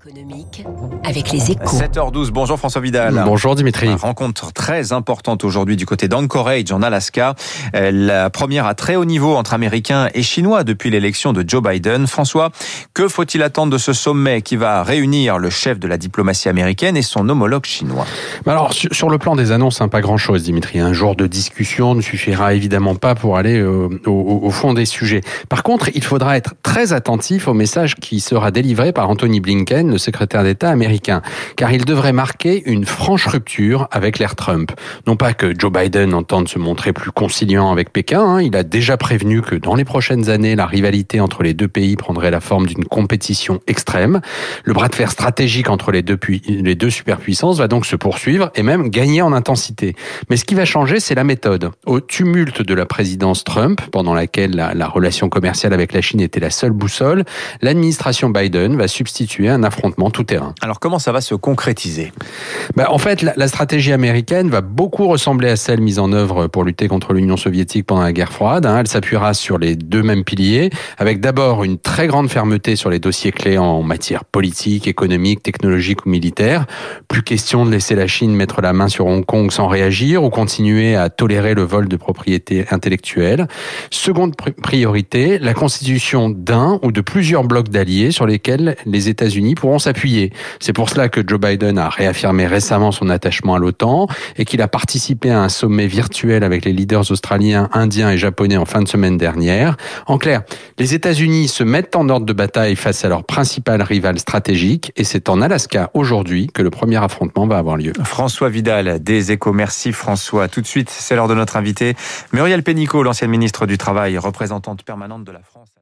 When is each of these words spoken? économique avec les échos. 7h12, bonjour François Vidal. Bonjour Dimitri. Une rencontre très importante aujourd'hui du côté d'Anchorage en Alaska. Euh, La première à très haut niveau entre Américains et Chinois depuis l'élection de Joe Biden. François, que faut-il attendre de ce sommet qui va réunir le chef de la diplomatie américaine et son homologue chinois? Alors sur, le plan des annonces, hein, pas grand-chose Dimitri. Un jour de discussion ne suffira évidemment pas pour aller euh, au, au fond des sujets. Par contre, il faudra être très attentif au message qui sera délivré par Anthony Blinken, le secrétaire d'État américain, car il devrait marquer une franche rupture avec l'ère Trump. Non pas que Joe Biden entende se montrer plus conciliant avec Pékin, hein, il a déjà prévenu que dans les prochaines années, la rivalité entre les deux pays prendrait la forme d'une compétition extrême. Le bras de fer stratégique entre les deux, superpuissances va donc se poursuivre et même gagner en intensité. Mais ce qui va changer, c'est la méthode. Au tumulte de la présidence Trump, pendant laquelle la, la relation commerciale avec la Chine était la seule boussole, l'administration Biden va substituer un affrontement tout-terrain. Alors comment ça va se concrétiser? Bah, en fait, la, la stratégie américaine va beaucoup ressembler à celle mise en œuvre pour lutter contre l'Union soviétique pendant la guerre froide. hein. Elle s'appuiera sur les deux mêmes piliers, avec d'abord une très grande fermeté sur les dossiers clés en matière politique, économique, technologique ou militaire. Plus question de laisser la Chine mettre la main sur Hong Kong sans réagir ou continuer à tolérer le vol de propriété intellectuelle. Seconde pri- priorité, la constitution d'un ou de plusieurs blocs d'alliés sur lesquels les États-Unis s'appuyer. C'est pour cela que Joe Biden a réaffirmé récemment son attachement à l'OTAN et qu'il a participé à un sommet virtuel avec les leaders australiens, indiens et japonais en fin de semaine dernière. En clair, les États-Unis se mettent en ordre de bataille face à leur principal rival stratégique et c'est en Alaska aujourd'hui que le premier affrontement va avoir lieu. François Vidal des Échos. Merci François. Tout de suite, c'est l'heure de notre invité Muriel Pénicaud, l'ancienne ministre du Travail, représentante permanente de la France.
économique 0.00 0.64
avec 1.04 1.30
les 1.30 1.50
échos. 1.50 1.76
7h12, 1.76 2.30
bonjour 2.30 2.58
François 2.58 2.80
Vidal. 2.80 3.22
Bonjour 3.26 3.54
Dimitri. 3.54 3.86
Une 3.86 3.94
rencontre 3.94 4.50
très 4.52 4.92
importante 4.92 5.44
aujourd'hui 5.44 5.76
du 5.76 5.84
côté 5.84 6.08
d'Anchorage 6.08 6.72
en 6.72 6.82
Alaska. 6.82 7.34
Euh, 7.74 7.90
La 7.90 8.30
première 8.30 8.64
à 8.66 8.74
très 8.74 8.96
haut 8.96 9.04
niveau 9.04 9.34
entre 9.36 9.52
Américains 9.52 10.08
et 10.14 10.22
Chinois 10.22 10.64
depuis 10.64 10.88
l'élection 10.90 11.32
de 11.34 11.44
Joe 11.46 11.62
Biden. 11.62 12.06
François, 12.06 12.50
que 12.94 13.08
faut-il 13.08 13.42
attendre 13.42 13.72
de 13.72 13.78
ce 13.78 13.92
sommet 13.92 14.40
qui 14.40 14.56
va 14.56 14.82
réunir 14.82 15.38
le 15.38 15.50
chef 15.50 15.78
de 15.78 15.86
la 15.86 15.98
diplomatie 15.98 16.48
américaine 16.48 16.96
et 16.96 17.02
son 17.02 17.28
homologue 17.28 17.66
chinois? 17.66 18.06
Alors 18.46 18.72
sur, 18.72 19.10
le 19.10 19.18
plan 19.18 19.36
des 19.36 19.52
annonces, 19.52 19.82
hein, 19.82 19.88
pas 19.88 20.00
grand-chose 20.00 20.44
Dimitri. 20.44 20.78
Un 20.78 20.94
jour 20.94 21.14
de 21.14 21.26
discussion 21.26 21.94
ne 21.94 22.00
suffira 22.00 22.54
évidemment 22.54 22.94
pas 22.94 23.14
pour 23.14 23.36
aller 23.36 23.58
euh, 23.58 23.88
au, 24.06 24.40
au 24.42 24.50
fond 24.50 24.72
des 24.72 24.86
sujets. 24.86 25.20
Par 25.50 25.62
contre, 25.62 25.90
il 25.94 26.04
faudra 26.04 26.38
être 26.38 26.54
très 26.62 26.94
attentif 26.94 27.48
au 27.48 27.54
message 27.54 27.96
qui 27.96 28.20
sera 28.20 28.50
délivré 28.50 28.92
par 28.92 29.10
Anthony 29.10 29.40
Blinken, 29.40 29.89
le 29.90 29.98
secrétaire 29.98 30.42
d'État 30.42 30.70
américain, 30.70 31.22
car 31.56 31.72
il 31.72 31.84
devrait 31.84 32.12
marquer 32.12 32.62
une 32.66 32.84
franche 32.84 33.26
rupture 33.26 33.88
avec 33.90 34.18
l'ère 34.18 34.36
Trump. 34.36 34.72
Non 35.06 35.16
pas 35.16 35.32
que 35.32 35.58
Joe 35.58 35.72
Biden 35.72 36.14
entende 36.14 36.48
se 36.48 36.58
montrer 36.58 36.92
plus 36.92 37.10
conciliant 37.10 37.70
avec 37.72 37.92
Pékin, 37.92 38.20
hein, 38.20 38.42
il 38.42 38.56
a 38.56 38.62
déjà 38.62 38.96
prévenu 38.96 39.42
que 39.42 39.54
dans 39.54 39.74
les 39.74 39.84
prochaines 39.84 40.30
années, 40.30 40.56
la 40.56 40.66
rivalité 40.66 41.20
entre 41.20 41.42
les 41.42 41.54
deux 41.54 41.68
pays 41.68 41.96
prendrait 41.96 42.30
la 42.30 42.40
forme 42.40 42.66
d'une 42.66 42.84
compétition 42.84 43.60
extrême. 43.66 44.20
Le 44.64 44.72
bras 44.72 44.88
de 44.88 44.94
fer 44.94 45.10
stratégique 45.10 45.70
entre 45.70 45.92
les 45.92 46.02
deux, 46.02 46.90
superpuissances 46.90 47.58
va 47.58 47.68
donc 47.68 47.86
se 47.86 47.96
poursuivre 47.96 48.50
et 48.54 48.62
même 48.62 48.88
gagner 48.88 49.22
en 49.22 49.32
intensité. 49.32 49.94
Mais 50.28 50.36
ce 50.36 50.44
qui 50.44 50.54
va 50.54 50.64
changer, 50.64 51.00
c'est 51.00 51.14
la 51.14 51.24
méthode. 51.24 51.70
Au 51.86 52.00
tumulte 52.00 52.62
de 52.62 52.74
la 52.74 52.86
présidence 52.86 53.44
Trump, 53.44 53.80
pendant 53.92 54.14
laquelle 54.14 54.54
la, 54.54 54.74
la 54.74 54.86
relation 54.86 55.28
commerciale 55.28 55.72
avec 55.72 55.92
la 55.92 56.00
Chine 56.00 56.20
était 56.20 56.40
la 56.40 56.50
seule 56.50 56.72
boussole, 56.72 57.24
l'administration 57.62 58.30
Biden 58.30 58.76
va 58.76 58.88
substituer 58.88 59.48
un 59.48 59.62
affrontement 59.62 59.79
tout-terrain. 60.12 60.54
Alors 60.60 60.80
comment 60.80 60.98
ça 60.98 61.12
va 61.12 61.20
se 61.20 61.34
concrétiser? 61.34 62.12
Bah, 62.76 62.88
en 62.90 62.98
fait, 62.98 63.22
la, 63.22 63.32
la 63.36 63.48
stratégie 63.48 63.92
américaine 63.92 64.48
va 64.48 64.60
beaucoup 64.60 65.06
ressembler 65.06 65.48
à 65.48 65.56
celle 65.56 65.80
mise 65.80 65.98
en 65.98 66.12
œuvre 66.12 66.46
pour 66.46 66.64
lutter 66.64 66.88
contre 66.88 67.12
l'Union 67.12 67.36
soviétique 67.36 67.86
pendant 67.86 68.02
la 68.02 68.12
guerre 68.12 68.32
froide. 68.32 68.66
hein. 68.66 68.78
Elle 68.80 68.88
s'appuiera 68.88 69.34
sur 69.34 69.58
les 69.58 69.76
deux 69.76 70.02
mêmes 70.02 70.24
piliers, 70.24 70.70
avec 70.98 71.20
d'abord 71.20 71.64
une 71.64 71.78
très 71.78 72.06
grande 72.06 72.30
fermeté 72.30 72.76
sur 72.76 72.90
les 72.90 72.98
dossiers 72.98 73.32
clés 73.32 73.58
en 73.58 73.82
matière 73.82 74.24
politique, 74.24 74.86
économique, 74.86 75.42
technologique 75.42 76.06
ou 76.06 76.10
militaire. 76.10 76.66
Plus 77.08 77.22
question 77.22 77.64
de 77.66 77.70
laisser 77.70 77.94
la 77.94 78.06
Chine 78.06 78.34
mettre 78.34 78.60
la 78.60 78.72
main 78.72 78.88
sur 78.88 79.06
Hong 79.06 79.24
Kong 79.24 79.50
sans 79.50 79.68
réagir 79.68 80.24
ou 80.24 80.30
continuer 80.30 80.96
à 80.96 81.08
tolérer 81.10 81.54
le 81.54 81.62
vol 81.62 81.88
de 81.88 81.96
propriété 81.96 82.66
intellectuelle. 82.70 83.46
Seconde 83.90 84.34
pri- 84.36 84.52
priorité, 84.52 85.38
la 85.38 85.54
constitution 85.54 86.30
d'un 86.30 86.78
ou 86.82 86.92
de 86.92 87.00
plusieurs 87.00 87.44
blocs 87.44 87.68
d'alliés 87.68 88.10
sur 88.10 88.26
lesquels 88.26 88.76
les 88.86 89.08
États-Unis 89.08 89.54
s'appuyer. 89.78 90.32
C'est 90.58 90.72
pour 90.72 90.88
cela 90.90 91.08
que 91.08 91.20
Joe 91.26 91.40
Biden 91.40 91.78
a 91.78 91.88
réaffirmé 91.88 92.46
récemment 92.46 92.92
son 92.92 93.08
attachement 93.08 93.54
à 93.54 93.58
l'OTAN 93.58 94.06
et 94.36 94.44
qu'il 94.44 94.62
a 94.62 94.68
participé 94.68 95.30
à 95.30 95.40
un 95.40 95.48
sommet 95.48 95.86
virtuel 95.86 96.44
avec 96.44 96.64
les 96.64 96.72
leaders 96.72 97.10
australiens, 97.10 97.68
indiens 97.72 98.10
et 98.10 98.18
japonais 98.18 98.56
en 98.56 98.64
fin 98.64 98.82
de 98.82 98.88
semaine 98.88 99.16
dernière. 99.16 99.76
En 100.06 100.18
clair, 100.18 100.42
les 100.78 100.94
États-Unis 100.94 101.48
se 101.48 101.64
mettent 101.64 101.96
en 101.96 102.08
ordre 102.08 102.26
de 102.26 102.32
bataille 102.32 102.76
face 102.76 103.04
à 103.04 103.08
leur 103.08 103.24
principal 103.24 103.82
rival 103.82 104.18
stratégique 104.18 104.92
et 104.96 105.04
c'est 105.04 105.28
en 105.28 105.40
Alaska 105.40 105.90
aujourd'hui 105.94 106.48
que 106.52 106.62
le 106.62 106.70
premier 106.70 107.02
affrontement 107.02 107.46
va 107.46 107.58
avoir 107.58 107.76
lieu. 107.76 107.92
François 108.04 108.48
Vidal 108.48 109.02
des 109.02 109.32
Échos. 109.32 109.52
Merci 109.52 109.92
François. 109.92 110.48
Tout 110.48 110.60
de 110.60 110.66
suite, 110.66 110.90
c'est 110.90 111.14
l'heure 111.14 111.28
de 111.28 111.34
notre 111.34 111.56
invité 111.56 111.94
Muriel 112.32 112.62
Pénicaud, 112.62 113.02
l'ancienne 113.02 113.30
ministre 113.30 113.66
du 113.66 113.78
Travail, 113.78 114.18
représentante 114.18 114.82
permanente 114.82 115.24
de 115.24 115.32
la 115.32 115.40
France. 115.40 115.79